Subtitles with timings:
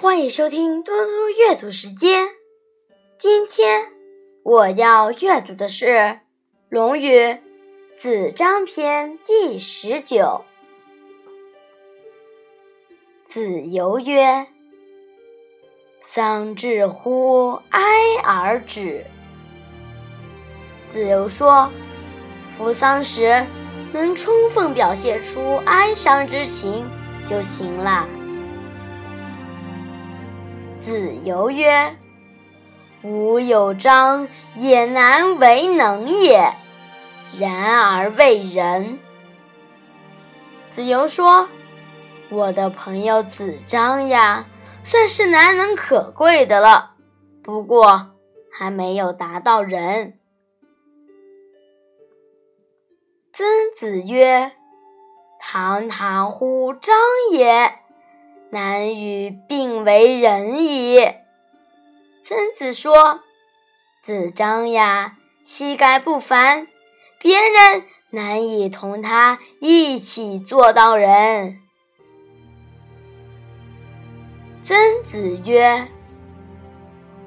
[0.00, 2.26] 欢迎收听多多阅读时间。
[3.18, 3.92] 今天
[4.42, 5.86] 我要阅读的是
[6.70, 7.18] 《论语·
[7.98, 10.46] 子张篇》第十九。
[13.26, 14.46] 子游曰
[16.00, 17.82] ：“丧至乎哀
[18.24, 19.04] 而止。”
[20.88, 21.70] 子游说
[22.56, 23.44] ：“扶丧时
[23.92, 26.88] 能充分表现出哀伤之情
[27.26, 28.08] 就行了。”
[30.80, 31.94] 子游曰
[33.04, 34.26] ：“吾有章
[34.56, 36.54] 也难为能也，
[37.38, 38.98] 然而为人。”
[40.72, 41.50] 子游说
[42.30, 44.46] ：“我的朋友子张呀，
[44.82, 46.94] 算是难能可贵的了，
[47.42, 48.12] 不过
[48.50, 50.18] 还没有达到人。”
[53.34, 54.52] 曾子曰
[55.38, 56.96] ：“堂堂乎张
[57.32, 57.74] 也！”
[58.50, 60.98] 难与并为人矣。
[62.22, 63.20] 曾子说
[64.02, 66.66] ：“子张呀，气概不凡，
[67.20, 71.58] 别人难以同他一起做到人。”
[74.62, 75.88] 曾子曰：“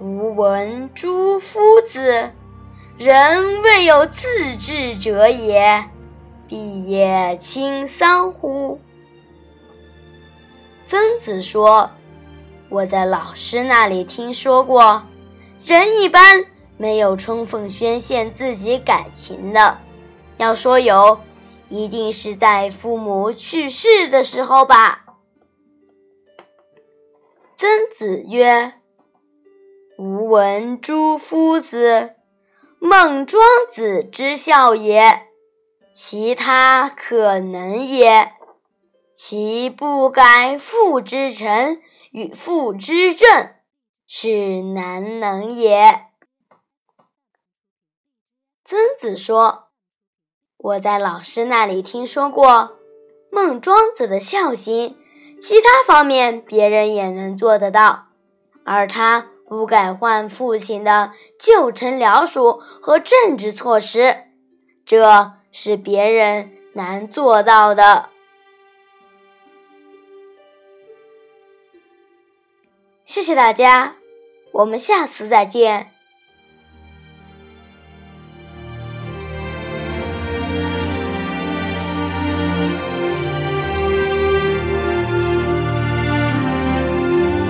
[0.00, 2.32] 吾闻诸夫子，
[2.98, 5.84] 人未有自治者也，
[6.48, 8.80] 必也亲丧乎？”
[10.86, 11.90] 曾子说
[12.68, 15.02] ：“我在老师那里听说过，
[15.64, 16.44] 人一般
[16.76, 19.78] 没有充分宣泄自己感情的。
[20.36, 21.18] 要说有，
[21.68, 25.06] 一定是在父母去世的时候吧。”
[27.56, 28.74] 曾子曰
[29.96, 32.10] ：“吾闻诸夫子，
[32.78, 35.28] 孟庄子之孝也，
[35.94, 38.32] 其他可能也。”
[39.14, 43.50] 其不改父之臣与父之政，
[44.08, 46.06] 是难能也。
[48.64, 49.68] 曾子说
[50.58, 52.76] ：“我在老师那里听说过
[53.30, 54.96] 孟庄子的孝行，
[55.40, 58.06] 其他方面别人也能做得到，
[58.64, 64.24] 而他不改换父亲的旧臣僚属和政治措施，
[64.84, 68.10] 这是别人难做到的。”
[73.14, 73.94] 谢谢大家，
[74.50, 75.93] 我们下次再见。